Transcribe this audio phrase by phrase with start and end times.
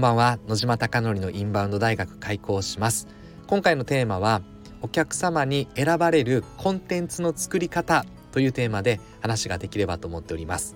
[0.00, 0.38] んばんは。
[0.48, 3.06] 野島貴則のインバウンド大学開校します。
[3.46, 4.40] 今回のテーマは
[4.80, 10.74] お客様に選ばれるコンテンツの作り方というテーマで話ができればと思っております。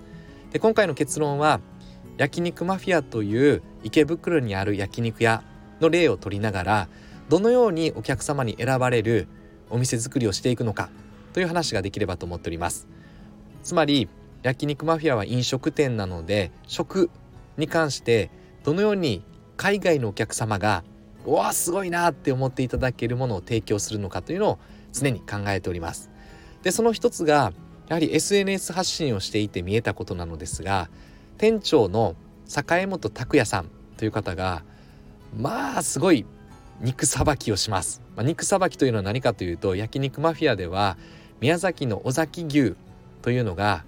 [0.53, 1.63] で今回の結論は
[2.19, 5.43] 焼肉マフィアという池袋にある焼肉屋
[5.81, 6.89] の例を取りながら
[7.31, 9.27] どのようにお客様に選ばれる
[9.71, 10.91] お店作りをしていくのか
[11.33, 12.89] という話ができればと思っております。
[13.63, 14.07] つまり
[14.43, 17.09] 焼肉マフィアは飲食店なので食
[17.57, 18.31] に関して
[18.65, 19.23] どのように
[19.57, 20.83] 海外のお客様が
[21.25, 24.59] うわすごいなって思っていただけるものを提供するのかというのを
[24.93, 26.11] 常に考えております。
[26.63, 27.53] でその一つが
[27.89, 30.89] やはり SNS 発信をしていて見えたことなのですが
[31.37, 34.65] 店長の坂本拓也さんという方が
[35.37, 36.25] まあすごい
[36.81, 40.97] 肉さばきをします、まあ、肉さばきというのは何かというと焼肉マフィアでは
[41.41, 42.75] 宮崎の尾崎牛
[43.23, 43.85] というのが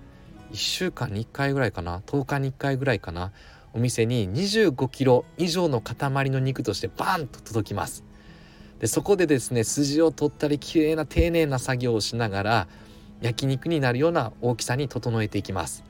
[0.53, 3.33] 1週間に1回ぐらいかな10日に1回ぐらいかな
[3.77, 8.05] お店に25キロ以上の塊の肉としてバンと届きます。
[8.81, 12.69] でそこでですね筋を取ったり綺麗な丁寧な作業をしながら
[13.21, 15.85] 焼肉になるような大きさに整えていきます。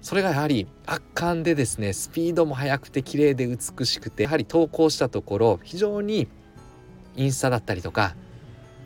[0.00, 6.28] それがやはり圧巻でですねスピードも速くて綺麗で美しくてやはり投稿したところ非常に
[7.16, 8.14] インスタだったりとか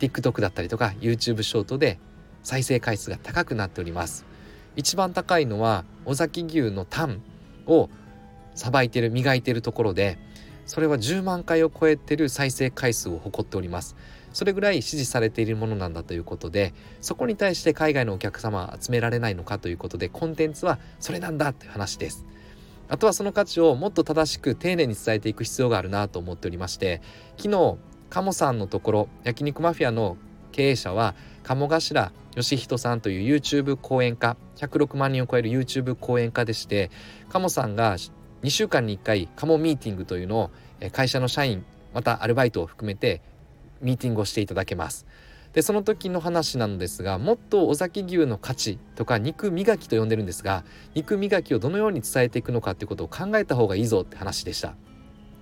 [0.01, 2.01] TikTok だったりとか YouTube ショートで
[2.43, 4.25] 再生回数が高くなっております。
[4.75, 7.23] 一番高いのは尾崎牛のタン
[7.67, 7.91] を
[8.55, 10.19] さばいてる磨いてるところで
[10.67, 13.97] それは10万回を超えてる再生回数を誇っております。
[14.33, 22.25] それぐらい支持されているものなんだということでそこに対して海外のお客様は集められないのかということでコンテンツはそれなんだって話です。
[22.89, 27.01] あとはその価値をもっと正しく丁寧に伝えていく必要があるなと思っておりまして
[27.37, 27.77] 昨日
[28.11, 30.17] 鴨さんのところ焼肉マフィアの
[30.51, 36.91] 経営者は鴨頭義人さんという YouTube 講演家106万人を超える YouTube 講演家でして
[37.29, 37.97] 鴨さんが
[38.43, 40.51] 2週間に1回カモミーティングというのを
[40.93, 43.21] 会社の社員またアルバイトを含めて
[43.81, 45.07] ミーティングをしていただけます。
[45.53, 50.65] でその時の話なのですがもっと尾崎牛の価値とか肉磨きと呼んでるんですが
[50.95, 54.75] 肉磨きをどのように伝えていくのかっていうことを考えた方がいいぞって話でした。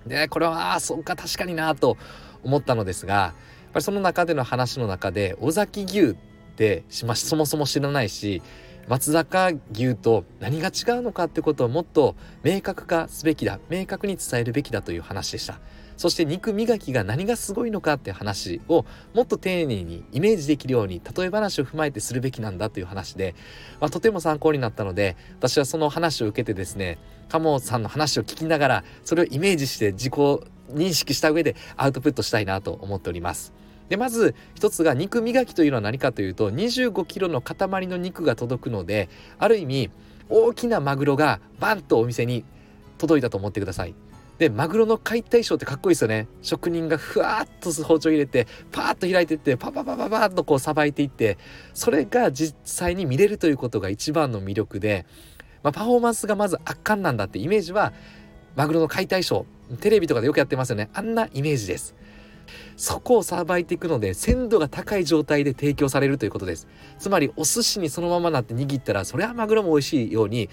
[0.07, 1.97] でこれはあそうか確かになと
[2.43, 3.33] 思ったのですがや
[3.69, 6.15] っぱりその中での話の中で尾崎牛っ
[6.55, 8.41] てしましそもそも知らないし
[8.89, 15.59] 松坂牛と何が違うのかってことをもっと明確化すべきだ明確に伝えるべきだという話でした
[15.95, 23.35] そして肉磨きが何がすごいのかって話をもっと丁寧にイメージできるように例え話を踏まえてするべきなんだという話で、
[23.79, 26.97] まあ、とても参考になったので私はその話を受けてですね
[27.27, 33.58] 鴨さんの話を聞きながらそれをイメージして自己認識した上でアウトプットしたいなと思っております。
[33.89, 39.91] でまず一つが肉磨きというのは何かというと25キロの塊の肉が届くのである意味
[40.29, 42.45] 大きなマグロがバンとお店に
[42.99, 43.95] 届いたと思ってください。
[44.37, 46.27] でマグロの解体ショーってかっこいいですよね。
[46.41, 51.37] 職人がふわっと包丁入れてパーッと開いていってパパパパパッとこうさばいていって
[51.73, 55.05] それが実際に見れるということが一番の魅力で、
[55.61, 57.91] まあ、パフォーマンスがまず圧巻なんだってイメージは
[58.55, 60.89] マグロの解体ショーテレビとかでよくやってますよね。
[60.93, 61.95] あんなイメージです。
[62.79, 66.65] そこをさばいていくので鮮度が高い状態で提供されるということです。
[66.97, 70.49] つまりお寿司にそのままなって握ったらそれはマグロも美味しいように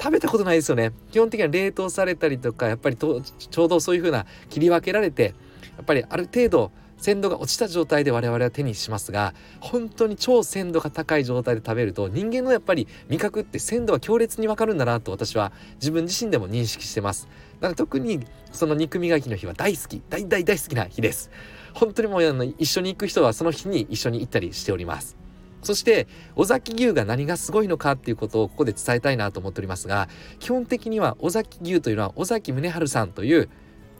[0.00, 0.92] 食べたことないですよね。
[1.10, 5.34] 基本的には冷凍されたりとかやっぱりとちょうどそういうふうな切り分けられて
[5.76, 17.28] やっぱりある程度鮮度が落ちた状態で我々は手にしますが本当に超鮮度が高い状態で食べると人間のやっぱり味覚って鮮度は強烈にわかるんだなと私は自分自身でも認識してます。
[17.60, 18.20] だから特に
[18.52, 21.30] その肉磨きの日は大好き大大大好きな日です。
[21.72, 25.16] 本当にもうあの一緒に行く人はその日に一緒に行ったりしております。
[25.62, 26.06] そして
[26.36, 33.50] 尾崎牛が何がすごいのかっていうことをここで伝えたいなと思っておりますが基本的には尾崎牛というのは尾崎宗春さんという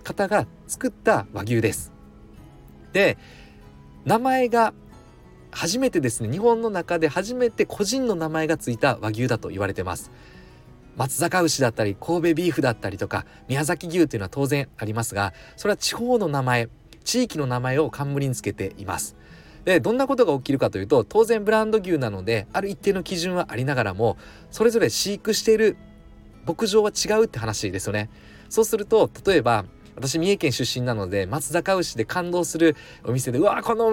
[0.02, 1.99] 方が作った和牛です。
[2.92, 3.18] で
[4.04, 4.72] 名前が
[5.50, 10.10] 初めてですね日本の中で初めて個人の名前がついた和牛だと言われてます。
[10.96, 16.68] 松坂牛だったり神戸ビーフだったりとか宮崎牛というのは当然ありますがそれは地方の名前
[17.04, 19.16] 地域の名前を冠につけています。
[19.64, 24.16] でどんなことが起きるかというと当然ブランド牛なのである一定の基準はありながらも
[24.50, 25.76] それぞれ飼育している
[26.46, 28.10] 牧場は違うって話ですよね。
[28.48, 29.64] そうすると例えば
[29.96, 33.92] 私三重県出身なので松坂牛で感動するお店でうわこの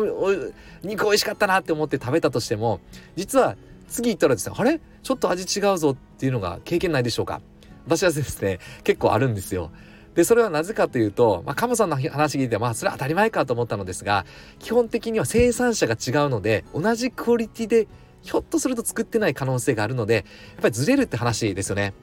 [0.83, 2.79] 肉美味しかったなって思って食べたとしても
[3.15, 3.55] 実は
[3.87, 4.79] 次行ったらですねあれ？
[5.03, 7.41] ちょっと味違うぞっていうのが経験ないでしょうか？
[7.85, 9.71] 私はですね結構あるんですよ。
[10.13, 14.25] でそれはなぜかというと、まあ、カモさんの話聞いてまあそれは当たり前かと思ったのですが
[14.57, 17.87] 基本的には生産者が違うので同じクオリティで
[18.23, 21.93] ひょっとすると作ってない可能性があるのでやっぱりずれるって話ですよね。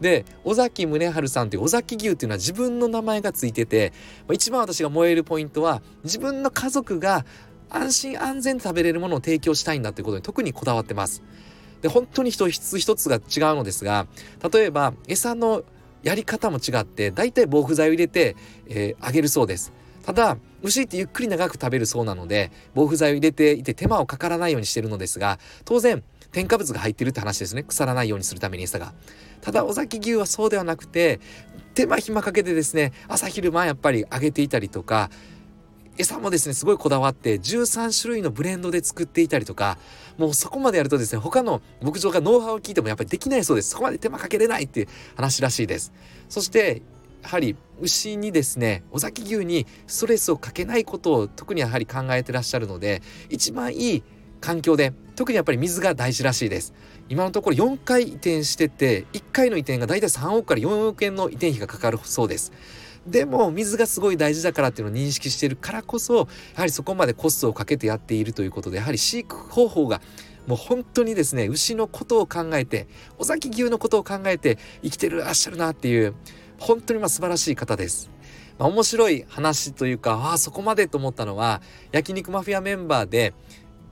[0.00, 3.92] で尾崎宗春さんという尾崎牛っていうのは自分の名前がついてて
[4.32, 7.24] 一番私が燃えるポイントは自分の家族が
[7.70, 11.22] 安心安全食べれるものを提供したいんだということに特にこだわってます。
[11.80, 14.06] で本当に一つ一つが違うのですが
[14.52, 15.64] 例えば餌の
[16.02, 18.36] やり方も違ってだいたい防腐剤を入れて、
[18.68, 19.72] えー、あげるそうです。
[20.04, 26.02] ただ牛ってゆっくり長く食べるそうなので防腐剤を入れていて手間をかからないようにしてるのですが当然
[26.32, 27.62] 添加物が入ってるって話ですね。
[27.62, 28.92] 腐らないようにするために餌が。
[29.40, 31.20] ただ尾崎牛はそうではなくて
[31.74, 35.10] 手間暇かけてですね朝昼晩やっぱり揚げていたりとか
[35.98, 39.78] 餌もですねすごいこだわって13種類のブレンドで作っていたりとか
[40.16, 43.70] もうそこまでやるとですね他の牧場がノウハウを聞いてもやっぱりできないそうです。
[43.70, 45.92] そこまで手間かけれないっていう話らしいです。
[46.28, 46.82] そして
[47.22, 54.02] やはり牛にですね尾崎牛にストレスをかけないことを特にやはり考えてらっしゃるので一番いい
[54.42, 56.74] 環境で特にやっぱり水が大事らしいです
[57.08, 62.52] 今のところ4回移転してて1回の移転がだいたい3億から4億円の移転費がかかるそうです
[63.06, 70.00] でも水がすごい大事だからっていうのを認識しているからこそやはりそこまでコストをかけてやっているということでやはり飼育方法が
[70.46, 72.86] もう本当にですね牛のことを考えて
[73.18, 76.14] 尾崎牛のことを考えて生きてらっしゃるなっていう
[76.58, 78.10] 本当にまあ素晴らしい方です。
[78.58, 83.34] まあ、面白い話というかああそこまでと思ったのは焼肉マフィアメンバーで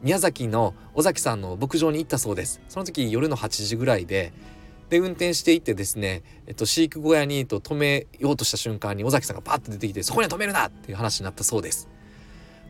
[0.03, 2.61] 宮崎の尾崎さんの牧場に行ったそうです。
[2.69, 4.33] その時夜の8時ぐらいで
[4.89, 11.89] で運転していってですね、えっと、飼育小屋にと止めようとした瞬間に尾崎さんがパッと出てきてそこには止めるなっていう話になったそうです。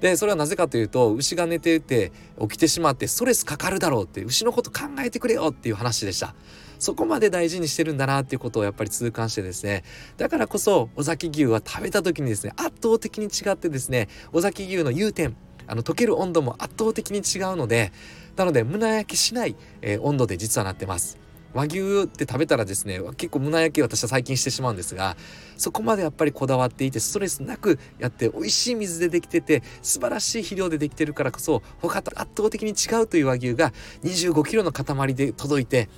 [0.01, 6.35] でそれはなぜかというと牛が寝てて起きてしまってストレスかかるだろうって牛のこと考えてくれよっていう話でした。
[6.81, 9.85] そこまで大事にしてるんだなっていうことをやっぱり痛感してですね
[10.17, 15.37] だからこそ尾崎牛は食べた時にですね圧倒的に違ってですね尾崎牛の融点
[15.71, 17.93] あの溶ける温度も圧倒的に違うので
[18.37, 21.17] なので胸焼けしない、えー、温度で実はなってます
[21.53, 25.17] 和牛って食べたらですね結構胸焼け私は最近してしまうんですが
[25.57, 33.73] そこまでやっぱりこだわっていてストレスなくやって美味しい水でできてて素晴らしい肥料でできてるからこそ他と圧倒的に違うという和牛が
[34.03, 35.89] 2 5キロの塊で届いて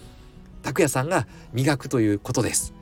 [0.63, 2.82] 拓也さんが磨くということです。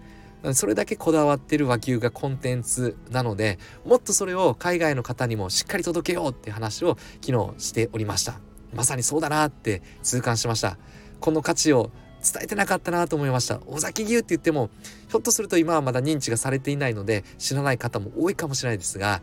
[0.55, 8.41] それだけこだわってる和牛がコンテンツなのでもっとそれを海外の方にもしっかり届けようって話を昨日しておりました。
[8.75, 10.79] まさにそうだなって痛感しました。
[11.21, 11.91] この価値を
[12.23, 13.61] 伝えてなかったなと思いました。
[13.67, 14.71] 尾崎牛って言っても
[15.09, 19.23] ひょっとすると今はまだ認知がされていないので知らない方も多いかもしれないですが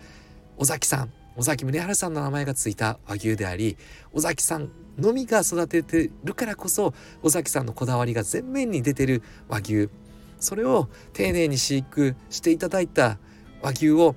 [0.58, 3.78] 尾崎さん尾崎宗春さんの名前がついた和牛であり
[4.12, 9.90] 尾崎さんのみが育ててるからこそ尾崎さんのこだわりが前面に出てる和牛
[10.40, 13.18] それを丁寧に飼育していただいた
[13.62, 14.16] 和牛を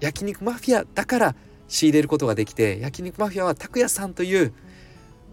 [0.00, 1.34] 焼肉マフィアだから
[1.68, 4.52] 仕入れることができて焼肉マフィアは拓也さんという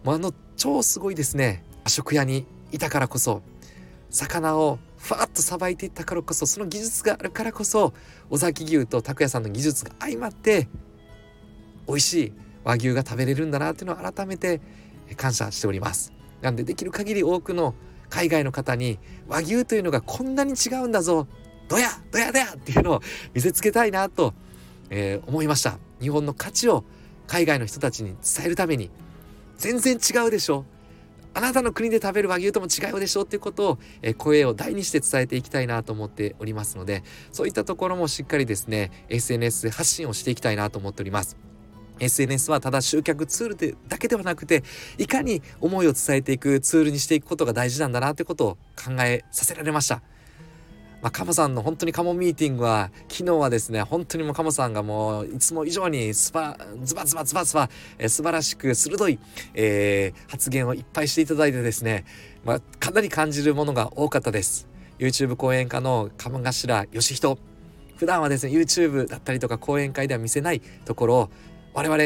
[0.04, 3.42] もうあの超すごいですね和食屋にいたからこそ
[4.10, 7.94] 魚をふわっとさばいていったからこそその技術があるからこそ
[8.30, 10.68] 尾崎牛と拓也さんの技術が相まって
[11.88, 14.60] 美味しい和牛が食べれるんだなっていうのを改めて
[15.16, 16.12] 感謝しております。
[16.42, 17.74] なんでできる限り多くの
[18.10, 21.28] 海外の方に和牛というのがこんなに違うんだぞ。
[21.68, 23.02] どやどやどやっていうのを
[23.34, 24.34] 見せつけたいなと、
[24.90, 25.78] えー、思いました。
[26.00, 26.86] 日本の価値を
[27.28, 28.90] 海外の人たちに伝えるために。
[29.58, 30.66] 全然違うでしょ。
[31.34, 33.22] あなたの国で食べる和牛とも違うでしょ。
[33.22, 41.38] っていうことを、え、声を大にして伝えていきたいなと思っておりますのでそういったところもしっかりですね SNS 発信をしていきたいなと思っております。
[42.00, 44.64] SNS はただ集客ツールでだけではなくて
[44.98, 50.02] いかに思いを伝えていくツールにしていくことが大事なんだなってことを考えさせられました。
[51.02, 59.20] まあ、カモさんの本当にカモミーティングは昨日はですね本当にもうカモさんがもういつも以上にスパズバズバズバズバ、えー、素晴らしく鋭い、
[59.54, 62.06] えー、発言をいっぱいしていただいてですね、
[62.44, 67.38] まあ、かなり感じるものが多かったです YouTube 講演家の鴨頭義人
[67.98, 71.30] 普段はですね YouTube だったりとか講演会では見せないところを
[71.78, 72.06] 我々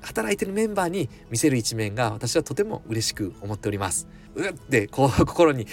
[0.00, 4.06] 働いてるメンバーに見せる一面が私はとても嬉しく思っております。
[4.36, 5.66] うってこう 心に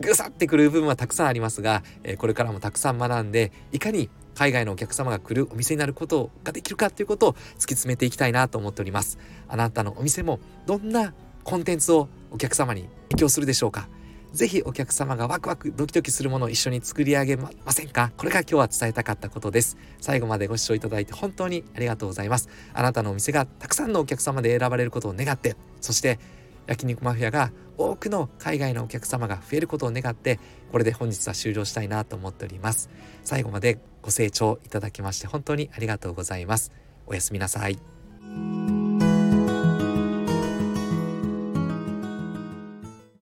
[0.00, 9.18] ぐさってくる部分はたくさんありますが、えこれからもたくさん学んでいかに海外のお客様が来るお店になることができるかということを突き詰めていきたいなと思っております。
[9.48, 13.88] あなたのお店もどんなコンテンツをお客様に提供するでしょうか？
[14.32, 18.12] ぜひお客様がワクワクドキドキするものを一緒に作り上げませんか？
[18.16, 19.76] これが今日は伝えたかったことです。
[20.00, 22.48] 最後までご視聴いただいて本当にありがとうございます。
[22.72, 26.18] あなたのお店がたくさんのお客様で選ばれることを願って、そして
[26.66, 32.88] 焼肉マフィアが多くの海外のお客様が増えることを願って、これで本日は終了したいなと思っております。
[33.24, 36.72] 最後までご清聴いただきまして本当にありがとうございます。
[37.06, 37.78] おやすみなさい。